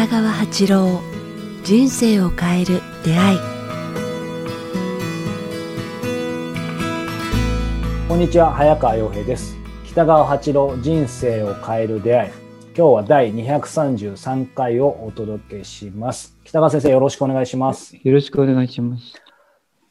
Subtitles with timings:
[0.00, 1.02] 北川八郎
[1.62, 3.38] 人生を変える出会い。
[8.08, 9.58] こんにちは早川洋平です。
[9.84, 12.30] 北川八郎人生を変える出会い。
[12.74, 16.34] 今日は第233回をお届けします。
[16.44, 17.94] 北川先生よろしくお願いします。
[18.02, 19.22] よろしくお願いします。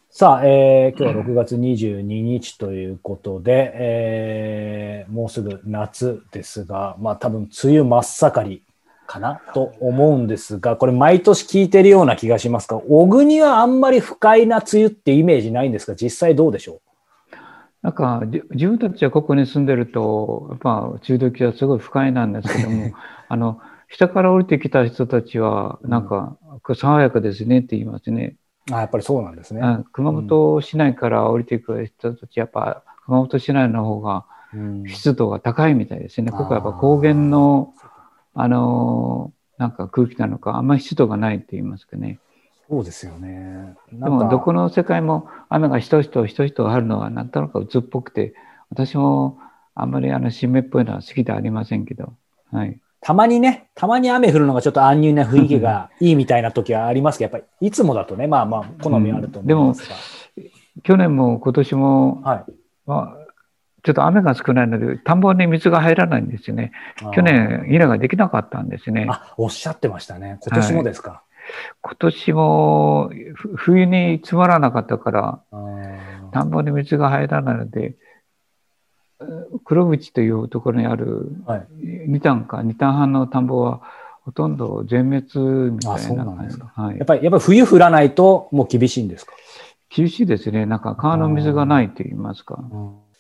[0.09, 8.63] さあ、えー、今日は6月22日ということで、えー、もうすぐ夏ですが、まあ多分梅雨真っ盛り
[9.09, 17.35] かなと思うんですが、これ毎年聞いてるような気がしますが、小国はあんまり不快な梅雨ってイメージないんですが、実際どうでしょう？
[17.81, 22.91] なんか、自分たちはここに住んでると、やっぱ梅雨時はすごい不快なんですけども、
[23.27, 26.37] あの、下から降りてきた人たちは、なんか、
[26.75, 28.35] 爽やかですねって言いますね。
[28.71, 29.61] あやっぱりそうなんですね。
[29.93, 34.25] 熊本市内から降りてくる人たち、やっぱ熊本市内の方が
[34.87, 36.31] 湿度が高いみたいですね。
[36.31, 37.73] ここはやっぱ高原の、
[38.33, 42.19] あのなんか空気なのか、あんまり湿度がないって言いますかね。
[42.69, 43.75] そうですよね。
[43.91, 48.35] でもどこの世界も雨がひとひとひとひとあるのはなんとなく鬱っぽくて、
[48.69, 49.39] 私も
[49.73, 52.13] あんまりあの湿っぽいのは好きではありませんけど、
[52.51, 52.79] はい。
[53.01, 59.95] たまにね、たまに雨降るのがちょっと安入な雰囲気がいいみたいな時はありますけど、やっぱりいつもだとね、まあまあ、好みあると思いますが、
[60.37, 60.49] うん、でも、
[60.83, 62.45] 去年も今年も、はい、
[62.85, 63.28] まあ、
[63.83, 66.71] ちょっと雨が少ないので、田んぼに水が入らないんですよね。
[67.13, 69.07] 去年、稲ができなかったんですね。
[69.09, 70.37] あ、おっしゃってましたね。
[70.41, 71.11] 今年もですか？
[71.11, 71.21] はい、
[71.81, 73.11] 今年も、
[73.55, 75.39] 冬に積まらなかったから、
[76.31, 77.95] 田んぼに水が入らないので、
[79.63, 81.31] 黒淵というところにある
[81.81, 83.81] 2単か、2単半の田んぼは
[84.23, 86.71] ほとんど全滅みたいな感じですか。
[86.75, 89.33] はい、やっぱり、やっぱり冬降らないともう厳しいんですか？
[89.89, 90.67] 厳しいですね。
[90.67, 92.61] なんか川の水がないと言いますか。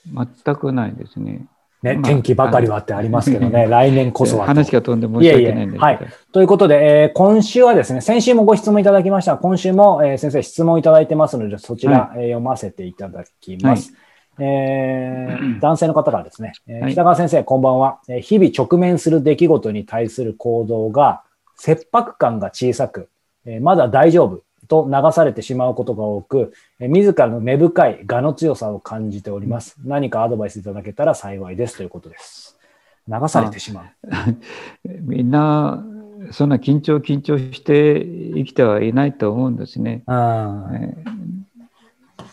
[0.05, 1.47] 全くないですね。
[1.81, 4.45] ね、まあ、天気ばかりはってありますけどね、来年こそは。
[4.45, 5.85] 話が飛んで申し訳ないんですけど。
[5.85, 5.99] はい。
[6.33, 13.91] ということで、えー、今週はですね、先週もご質問いただきました今週も、えー、先生質問いただいてますので、そちら、はい、えー、読ませていただきます。
[13.91, 13.99] はい
[14.41, 18.19] えー、 男性の方からですね、えー、北川先生、こんばんは、えー。
[18.19, 21.23] 日々直面する出来事に対する行動が
[21.55, 23.09] 切迫感が小さく、
[23.45, 29.75] えー、まだ大丈夫と流されてしまうことが多く、えー、自らの根深い我の強さを感じております。
[29.83, 32.57] 何かアドバイスいただけたら幸いですということです。
[33.07, 33.85] 流されてしまう。
[35.01, 35.83] みんな、
[36.31, 40.03] そんな緊張緊張して生きてはいないと思うんですね。
[40.05, 40.69] あ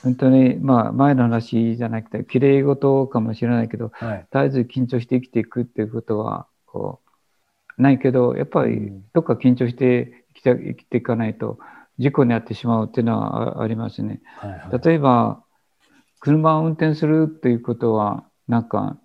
[0.02, 7.00] 本当に、まあ、前の話じゃなくて、きれい事かもしれないけど、はい、絶えず緊張して生きていくっていうことは、こ
[7.78, 11.58] う、ないけど、やっぱり、どっか緊張して生きて生きていかないと、
[11.98, 14.20] 事故に遭ってしまうっていうのはありますね。
[14.36, 15.42] はいはい、例えば、
[16.20, 18.98] 車を運転するっていうことは、なんか、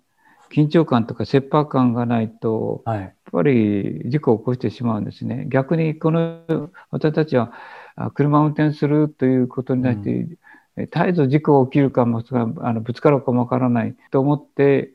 [0.52, 5.46] 緊張感とか切迫感がないと、はい、やっぱり事故を起こしてしまうんですね。
[5.48, 7.52] 逆に、この私たちは、
[8.14, 10.36] 車を運転するということに対して、うん
[10.76, 14.92] 絶えず事故起きるかもあのぶつかるかもわからないと思って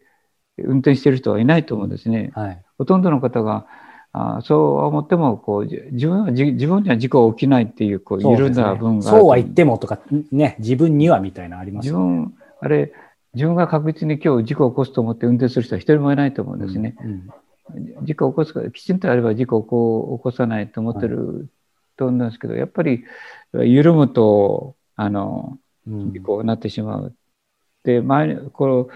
[0.57, 2.31] 運転している人はいないと思うんですね。
[2.34, 3.68] はい、ほとんどの方が
[4.13, 10.00] あそう思ってもこう自分は自分には事故起きないっていうこう緩んだ分がそう、ね,、は言ってもとか
[10.31, 12.06] ね自分にはみたいなありますよね。
[12.06, 12.94] 自分あれ
[13.34, 16.95] 自分が確実に今日事故を起こすと思って運転する人は一人もいないと思うんですね。
[17.03, 17.29] うん
[17.75, 21.50] うん、事故を起こすかきちんとあれば事故をこう起こさないと思ってる
[21.97, 23.03] と思うんですけど、やっぱり
[23.53, 25.57] 緩むとあの
[26.25, 27.16] こうなってしまう。
[27.84, 28.89] で、前この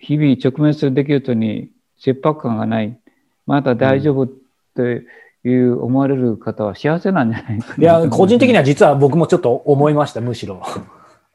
[0.00, 2.98] 日々直面する出来事に切迫感がない、
[3.48, 4.28] まだ大丈夫っ
[4.76, 5.06] て
[5.42, 10.62] いう思われる方は幸せなんじゃないかいや、個人的には実は僕もちょっと思いました、むしろ。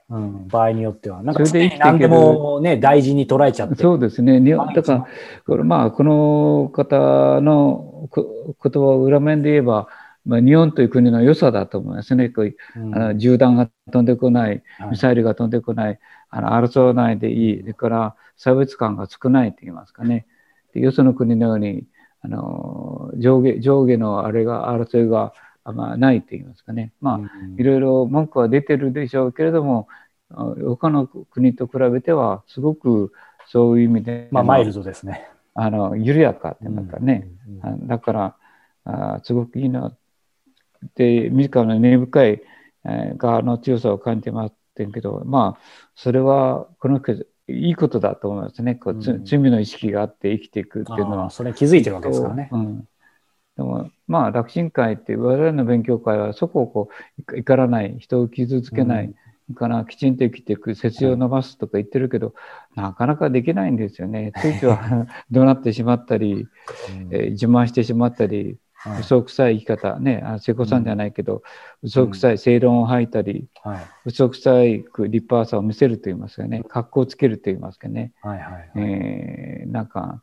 [0.10, 1.24] うん、場合によっては。
[1.24, 3.82] なんか常に何でもね、大事に捉えちゃって。
[3.82, 4.40] そうですね。
[4.40, 5.08] だから、
[5.48, 9.88] これまあ、この方の言葉を裏面で言えば、
[10.24, 12.30] まあ、日本という国の良さだと思いますね。
[12.30, 16.00] こうあの銃弾が飛んでこない、ミサイルが飛んでこない、
[16.30, 20.26] あの争わないでいい、それから差別感が少ないと言いますかね。
[20.74, 21.84] でよその国のように
[22.24, 25.34] あの上下上下のあれが争いが
[25.66, 26.92] まあ、ないと言いますかね。
[27.00, 27.20] まあ、
[27.58, 29.88] いろいろ文句は出てるでしょうけれども、
[30.30, 33.14] 他の国と比べてはすごく
[33.48, 35.26] そういう意味で、まあ、マイルドですね。
[35.54, 37.30] あの緩やかってなんかね、
[37.84, 38.36] だから
[38.84, 39.96] あすごくいいな
[40.96, 42.42] で、自らの根深い、
[42.86, 45.62] えー、側の強さを感じてますけど、まあ、
[45.96, 47.00] それは、この
[47.48, 48.76] いいことだと思いますね。
[48.76, 51.30] こう、うん、罪の意識があって生きていくっていうのは。
[51.30, 52.50] それ気づいてるわけですからね。
[52.52, 52.88] うん、
[53.58, 56.90] でも、まあ、楽神会って我々の勉強会はそこをこ
[57.28, 59.14] う、怒らない、人を傷つけない、
[59.50, 62.34] うん、からきちんと生きていく、節を伸ばすとか言ってるけど、
[62.76, 64.32] なかなかできないんですよね。
[64.38, 66.48] ついついは 怒鳴ってしまったり、
[67.12, 68.58] えー、自慢してしまったり、
[69.00, 71.44] 嘘くさい生き方、ね、あ瀬古さんじゃないけど、
[71.82, 80.22] 嘘くさい正論を吐いたり、はい、嘘くさい立派さを見せると言いますかね、格好をつけると言いますかね、はいはいはい、えー、なんか、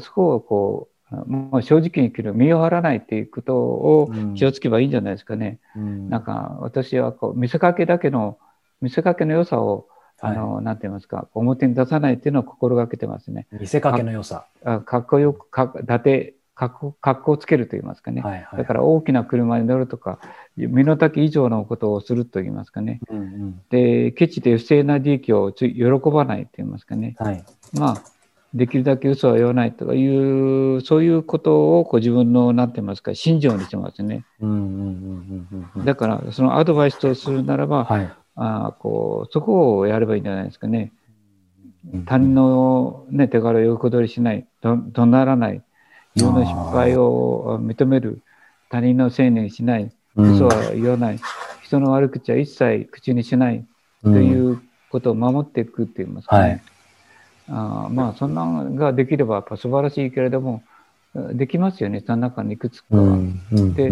[0.00, 5.60] そこをこう、もう正直に生きる、身を張らないっていうことを気をつけばいいんじゃないですかね。
[5.76, 8.38] うん、なんか私はこう見せかけだけの、
[8.80, 9.88] 見せかけの良さを
[10.20, 13.46] あの、はい、なんて言いますか、表に出さないっていうのを心がけてますね。
[13.52, 14.46] 見せかけの良さ。
[14.64, 20.18] かかっこよく、か伊達、格好をつけると言いますかね、はいはい、だから大きな車に乗るとか
[20.56, 25.72] 身の丈以上のことをすると言いますかね、うんうん、でケチで不正な利益を喜
[26.12, 28.02] ばないと言いますかね、はい、まあ
[28.54, 34.26] できるだけ嘘は言わないとかいうそういうことをこう自分の何て言いますか信条にしてますね、
[35.86, 40.92] だからそのアドバイスとするならば、はい、あこうそこをやればいいんじゃないですかね。
[42.06, 45.62] 他人の、ね、手柄を横取りしない、ど怒鳴らない、
[46.14, 48.20] 自分の失敗を認める、
[48.70, 51.20] 他人のせいにしない、嘘は言わない、
[51.62, 53.64] 人の悪口は一切口にしない
[54.02, 54.60] という
[54.90, 56.62] ことを守っていくって言いますかね。
[57.48, 60.62] あまあそんなのができればやっぱ素晴らしいけれども、
[61.14, 63.02] できますよね、その中にいくつかは。
[63.02, 63.90] うんうん、で、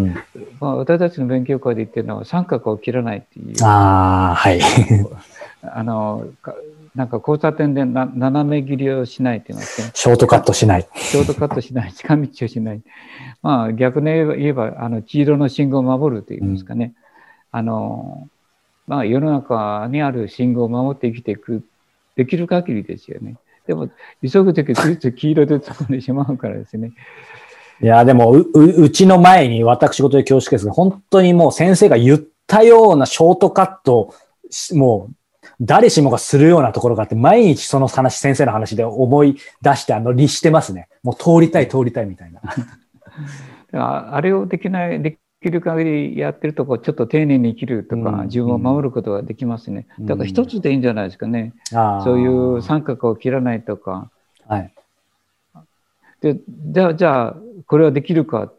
[0.59, 3.63] まあ、私たちの勉強会で言ってるのは三角を切らないっていう。
[3.63, 4.59] ああ、はい。
[5.61, 6.25] あの、
[6.95, 9.91] なんか交差点でな斜め切りをしないって言いますね。
[9.93, 10.87] ショートカットしない。
[10.95, 11.93] ショートカットしない。
[11.93, 12.81] 近道をしない。
[13.41, 16.93] まあ逆に言えば、あの、黄色の信号を守ると言いますかね。
[17.53, 18.27] うん、あの、
[18.87, 21.63] まあ世の中にある信号を守って生きていく、
[22.17, 23.35] できる限りですよね。
[23.67, 23.89] でも、
[24.21, 26.91] 急ぐときついつい黄色で突っ込んでしまうからですね。
[27.81, 34.13] いや、でもう、うちの前に私事で恐縮ですが、本当にもう先生が言ったようなショートカット、
[34.73, 35.13] もう、
[35.61, 40.89] 誰しもがするようなところがあって、毎日その話、先生の話で思い出して、あの、律してますね。
[41.03, 42.41] もう通りたい、通りたいみたいな。
[44.13, 49.87] あれをできない、できる限りやってるとこちょっと丁寧に生きるとか、うん、自分を守ることができますね。
[49.99, 51.53] だから一つでいいんじゃないですかね。
[51.71, 54.09] うん、そういう三角を切らないとか。
[54.47, 54.73] はい。
[56.21, 57.35] で、じゃあ、じゃあ、
[57.67, 58.53] これはできるかっ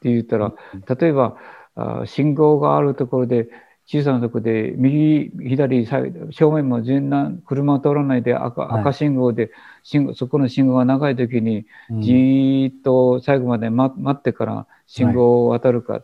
[0.00, 0.52] て言ったら、
[0.98, 1.36] 例えば、
[1.76, 3.48] あ信号があるところで、
[3.86, 9.50] 小さなところで、右、左、正面も全然車通らないで赤赤信号で、
[9.84, 11.66] 信号そこの信号が長い時に、
[12.00, 16.02] じーっと最後まで待ってから信号を渡るか、はい、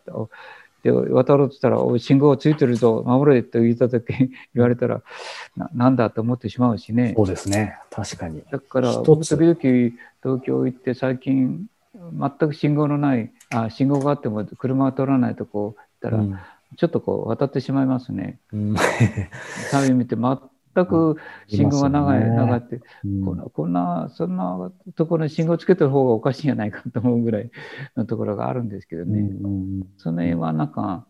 [0.82, 4.12] で渡ろうとしたら「信号ついてるぞ守れ」と言った時
[4.54, 5.02] 言われたら
[5.56, 7.14] ななんだと思ってしまうしね。
[7.16, 7.78] そうですね。
[7.90, 8.42] 確かに。
[8.50, 9.54] だから時々
[10.22, 16.38] 東京行って最近全く信号のないあ信号があっても車が通らないとこ行ったら、うん、
[16.76, 18.40] ちょっとこう渡ってしまいますね。
[18.52, 18.76] うん、
[19.96, 21.16] 見て全く
[21.48, 27.50] 信号が長い、ね、長って、うん、こんな、こんな、そんなところに信号つけてる方がおかしいんじゃないかと思うぐらい
[27.96, 29.20] のところがあるんですけどね。
[29.20, 31.06] うん、その辺はなんか、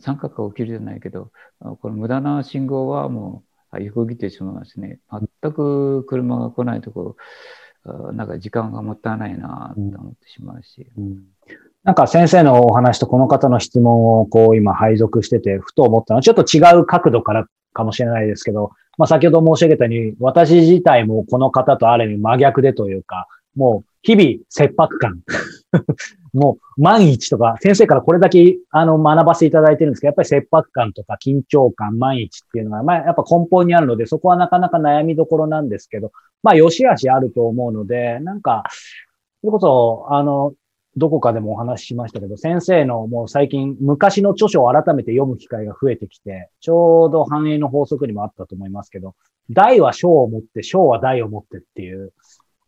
[0.00, 3.42] 三角が起きるじゃないけど、この無駄な信号はも
[3.72, 5.00] う横切ってしまいますね。
[5.42, 7.16] 全く車が来ないとこ
[7.84, 10.90] ろ、なんか時間がもったいないなと思ってしまうし。
[10.96, 11.24] うん
[11.84, 25.20] なんか先生のお話とこの方の質問をこう今配属してて、ふと思ったのは、ちょっと違う角度からかもしれないですけど、まあ先ほど申し上げたように、私自体もこの方とある意味真逆でというか、もう日々切迫感。
[26.34, 38.64] もう万一とか、先生からこれだけあの学ばせていただいてるんですけど、やっぱり切迫感とか緊張感、万一っていうのが、まあやっぱ根本にあるので、そこはなかなか悩みどころなんですけど、まあ良し悪しあると思うので、なんか、
[39.40, 40.52] それこそ、あの、
[40.98, 49.14] どこかでもお話ししましたけど、先生のもう最近昔の著書を改めて読む機会が増えてきて、ちょうど繁栄の法則にもあったと思いますけど、
[49.50, 52.12] 大は小を持って、小は大を持ってっていう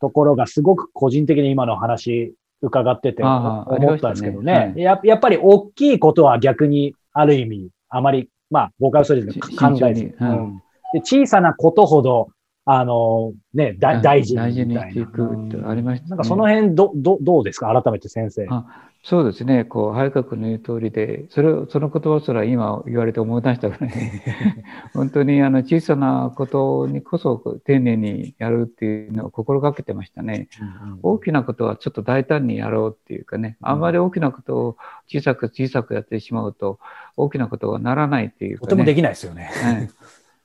[0.00, 4.52] ところがすごく個人的に今の話伺ってて思ったんですけどね。
[4.52, 11.00] ねはい、ややっぱり大きいことは逆にある意味、あまり、まあ、誤解をするですけど、考えず、うん、で。
[11.00, 12.28] 小さなことほど
[12.64, 17.82] あの、ね、だ大事大事にしていくってありました、ね、なんかその辺ど、ど、どうですか？
[17.82, 18.46] 改めて先生。
[19.02, 19.64] そうですね。
[19.64, 23.90] こう、早川君の言う通りで、それを、その言葉すら今言われて思い出したぐらい、
[24.92, 30.48] 本当にあの小さなことにこそ丁寧にやるっていうのを心がけてましたね。
[30.84, 34.76] うんうん、大きなことはちょっと大胆にやろうっていうかね、あんまり大きなことを
[35.06, 36.78] 小さく小さくやってしまうと、
[37.16, 39.50] 大きなことはならないっていうか、ね、とてもできないですよね。
[39.62, 39.88] はい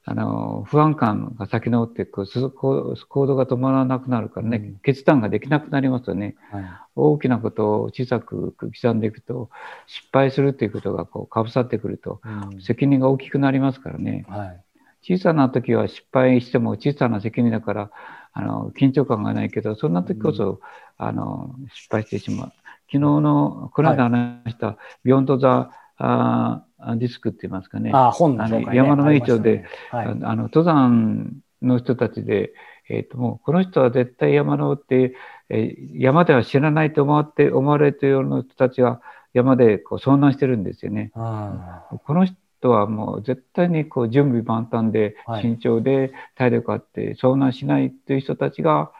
[0.07, 6.35] あの、不安感が先のっていく、行動が止まらなくなるからね、うん、決断ができなくなりますよね。
[6.51, 6.63] はい、
[6.95, 9.49] 大きなことを小さく刻んでいくと、
[9.87, 14.27] 失敗するっていうことがこう、かぶさってくると、うん、責任が大きくなりますからね。
[14.29, 14.61] はい、
[15.01, 17.91] 小さな時は失敗しても小さな責任だから、
[18.33, 20.59] あの緊張感がないけど、そんな時こそ、
[20.97, 22.53] あの失敗してしまう。
[22.91, 26.64] 昨日の、この間話した、 Beyond the あ
[26.95, 27.91] Risk って言いますかね。
[27.93, 29.65] あ本の、ね、山の名著で、ね。
[29.89, 32.53] はい、あの登山の人たちで、
[32.89, 35.15] えーと、もうこの人は絶対山のって、
[35.49, 39.01] えー、山では知らないと思って思われているような人たちが
[39.33, 41.11] 山でこう遭難してるんですよね。
[41.13, 48.91] この人はもう絶対にこう準備万端で慎重で体力あって遭難しないっていう人たちが、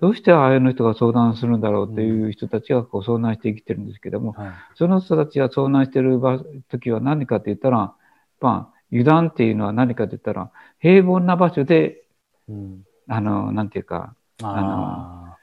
[0.00, 6.20] どうしてああいう人が相談するんだろうっていう人たちがこう遭難して生きてるんですけども、はい、その人たちが遭難してる
[6.68, 7.94] 時は何かって言ったら、
[8.40, 12.02] まあ、油断っていうのは何かって言ったら、平凡な場所で、
[12.48, 15.36] うん、あの、なんていうか、あ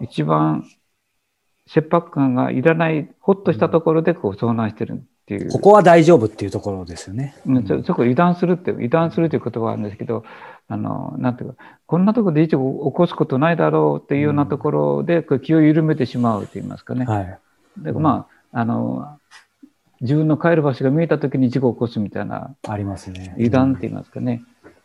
[0.00, 0.64] の、一番
[1.66, 5.50] 切迫感がいらない、ほっとしたところでこう遭難してるっていう。
[5.50, 7.34] ここは大丈夫っていうところですよね。
[7.46, 10.24] うん、そそこ油断するって、油断するという言葉があるんですけど、
[10.68, 11.56] あの、なんていうか、
[11.86, 17.04] こんなところで一応起こすことないだろうっていうようなところで、こう気を緩めてしまうと言いますかね。
[17.04, 17.38] はい。
[17.78, 19.18] でまあ、あの、
[20.00, 22.54] 自分の帰る場所が見えた時に事故を起こすみたいな。
[22.66, 23.34] ありますね。
[23.36, 24.42] 油断って言いますかね。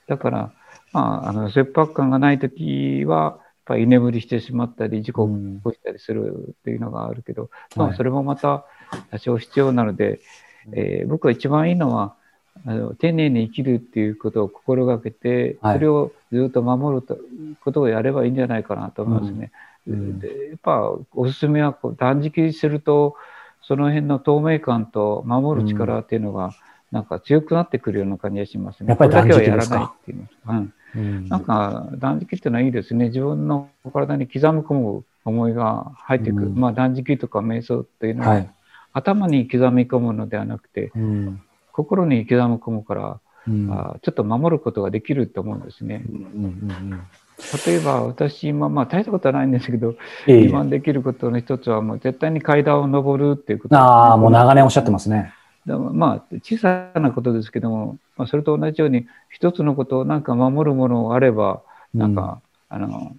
[0.08, 0.52] だから、
[0.92, 8.66] まあ、あの、切迫感がない時は、やっぱり居眠りしてしまったり、事故を起こしたりするっていうのがあるけど、うん、まあ、それもまた
[9.12, 10.20] 多少必要なので、
[10.74, 12.16] えー、僕は一番いいのは、
[12.66, 17.18] あの丁寧に生きるっていうことを心がけて、はい、それをずっと守ると
[17.64, 19.52] ことをやればいいんじゃないかなと思いますね。
[19.88, 23.16] うん、でやっぱおすすめはこう断食すると
[23.62, 26.54] その辺の透明感と守る力っていうのが、
[26.92, 28.90] なんか強くなってくるような感じがしますね。
[28.90, 29.96] やっぱり断食ですか？
[30.02, 30.74] っていううん。
[30.96, 33.10] うん、なんか断食っていうのはいいですね。
[33.10, 36.48] 自分の体に刻む込む思いが入ってくる。
[36.48, 38.50] うん、まあ断食とか瞑想っていうのは、はい、
[38.94, 46.04] 頭に刻み込むのではなくて、うん、心に刻む込むから、うん、あちょっと守ることができると思うんですね。
[46.08, 47.02] うんうんうん
[47.66, 49.96] 例えば私今、まあ、大したことはないんですけど、
[50.28, 55.34] え今できることの一つはもう絶対に階段を上るっていうこと、ああ、もう長年おっしゃってますね。
[55.66, 61.62] まあ、小さなことですけども、まあ、それと同じように、一つのことをなんか守るものがあれば、
[61.94, 63.16] なんか、うん、あの、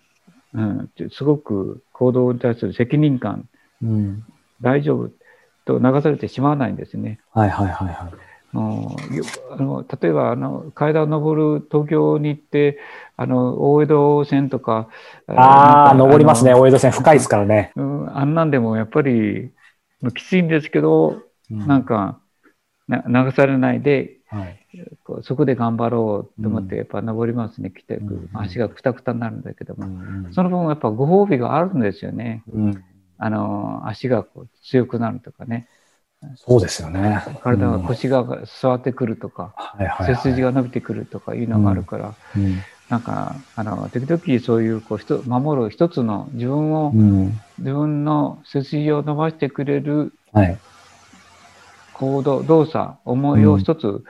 [0.55, 3.49] うん、すごく行動に対する責任感、
[3.83, 4.25] うん、
[4.61, 5.11] 大丈夫
[5.65, 7.21] と流されてしまわないんですね。
[7.33, 8.30] はいはいはいはい。
[8.53, 12.79] あの例えばあの階段を登る東京に行って
[13.17, 14.89] あの大江戸線とか
[15.29, 16.55] ああ登りますね。
[16.55, 19.53] 大江戸線深いですからね、うん、あんなんでもやっぱり
[20.15, 22.19] きついんですけど、うん、なんか
[22.89, 24.67] 流されないで、はい、
[25.23, 32.43] そこで頑張ろうと思って、やっぱ登りますね、来て、うん、足がくたくたになるんだけども、うん、その分やっぱご褒美があるんですよね。
[32.53, 32.85] うん、
[33.19, 35.69] あの、足がこう強くなるとかね。
[36.37, 37.23] そうですよね。
[37.43, 38.25] 体が腰が
[38.61, 39.55] 座ってくるとか、
[40.07, 42.15] 背筋が伸びてくるとかいうのがあるから、
[42.89, 46.93] なんか、あの、時々そういう、こう、守る一つの自分を、
[47.59, 50.59] 自分の背筋を伸ばしてくれる、はい
[52.01, 54.05] 行動、動作、思いを一つ、うん、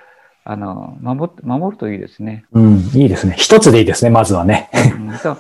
[0.44, 2.44] あの守守るといいですね。
[2.52, 3.34] うん、いいですね。
[3.36, 4.70] 一つでいいですね、まずはね。
[4.94, 5.36] うん、そ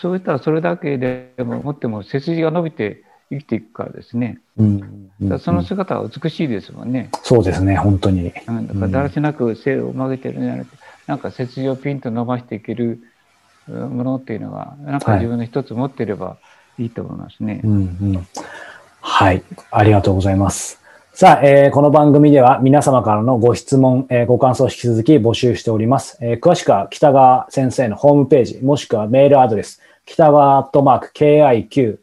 [0.00, 4.38] そういったらそれだけでも持っても背筋が伸びて生きていくからですね。
[4.58, 7.10] うん、うん、その姿は美しいですもんね。
[7.22, 8.32] そうですね、本当に。
[8.46, 13.00] うん、だからだらしなく背を曲げてるんじゃなくて、なんか背筋をピンと伸ばしていける
[13.68, 16.36] ものっていうのは、なんか自分の一つ持ってれば
[16.78, 17.54] いいと思いますね。
[17.54, 18.26] はい、うんうん、
[19.00, 20.82] はい、ありがとうございます。
[21.14, 26.16] さあ、えー、この番組では皆様からのご質問、えー、ご感想を引き続き募集しております。
[26.22, 31.12] えー、詳しくは北川先生のホームページ、もしくはメールアドレス、北川アットマーク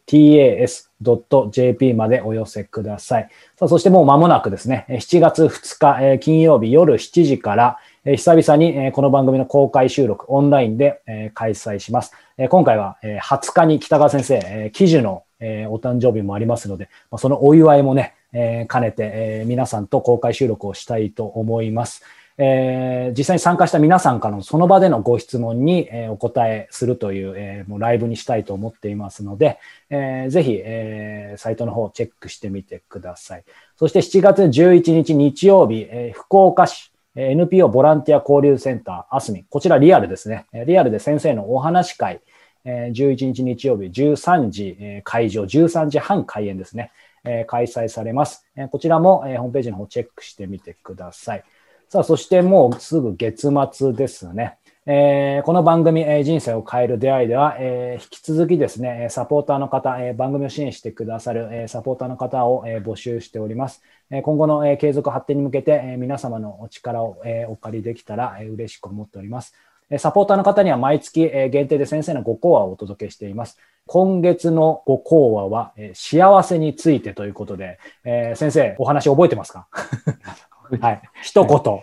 [0.07, 3.29] KIQTAS.jp までお寄せください。
[3.57, 12.13] さあ、そしてもう間もなくですね、7月2日、えー、金曜日夜7時から、えー、久々に、えー、この番組の公開収録オンラインで、えー、開催します。
[12.37, 22.03] えー、今回は、えー、20日に北川先生、えー、記事の、えー、お誕生日もありますので、まあ、そのお祝いもね、えー、兼ねて、えー、皆さんと公開収録をしたいと思います。
[22.41, 33.43] えー、実際に参加した皆さんからのその場でのご質問に、えー、お答えするという、えー、もうライブにしたいと思っていますので、えー、ぜひ、えー、サイトの方をチェックしてみてください。
[33.75, 39.45] そして7月11日日曜日、えー、福岡市 NPO ボランティア交流センターアスミン。
[39.49, 40.45] こちらリアルですね。
[40.65, 42.21] リアルで先生のお話会、
[42.63, 46.91] 11日日曜日13時会場、13時半開演ですね。
[47.25, 48.45] え開催されます。
[48.55, 51.43] えこちらも、えホームページの方チェックしてみてください。
[51.91, 54.59] さあ、そしてもうすぐ月末ですね。
[54.85, 63.81] えー、この番組、えー、人生を変える出会いでは、えー、引き続きですね、サポーターの方、え番組を支援してくださる、えサポーターの方を、え募集しております。
[64.11, 69.55] え今後の、え継続発展に向けて、え皆様のお力を、えお借りできたら、え嬉しく思っております。
[69.97, 73.57] サポーターの方には毎月限定で先生のご講話をお届けしています。
[73.87, 79.67] 今月のご講話は、幸せについてということで、えー、先生、お話覚えてますか？
[80.77, 81.01] はい。
[81.23, 81.81] 一言。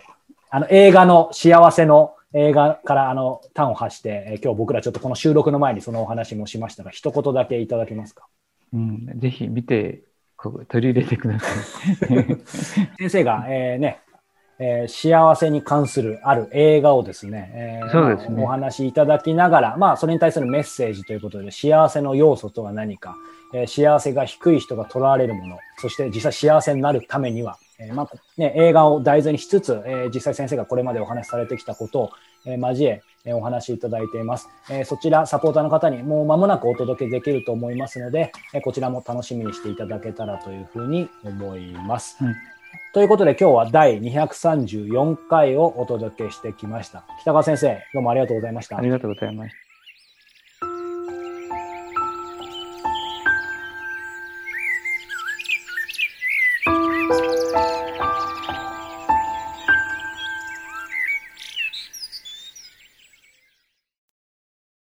[0.49, 8.27] あの、映画の幸せの映画からあの端を発して、え今日僕らちょっとこの収録の前にそのお話もしましたが、一言だけいただけますか？
[8.73, 10.03] うん、ぜひ見て、
[10.35, 12.37] ここ取り入れてください。
[12.99, 13.99] 先生が、えー、ね、
[14.59, 23.15] えー、幸せに関するある映画をですね、えー、そうですねお話しいただきながら、まあ、それに対するメッセージということで、幸せの要素とは何か、
[23.53, 32.09] えー、幸せが低い人がとらわれるもの、そして実際幸せになるためには、えーまあね、映画を題材にしつつ、えー、実際先生がこれまでお話しされてきたことを、
[32.45, 34.85] えー、交え、えー、お話しいただいています、えー。
[34.85, 42.17] そちら、サポーターの方にもう間もなくお届けできると思いますので、えー、こちらも楽しみにしていただけたらというふうに思います。
[42.21, 42.35] うん
[42.93, 47.05] ということで今日は第234回をお届けしてきました。
[47.21, 48.77] 北川先生、どうもありがとうございました。
[48.77, 49.66] ありがとうございました。